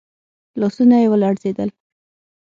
لاسونه 0.59 0.95
يې 1.01 1.07
ولړزېدل. 1.11 1.69